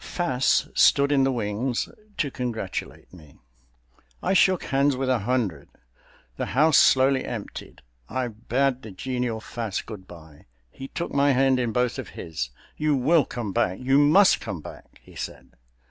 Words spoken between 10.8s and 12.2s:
took my hand in both of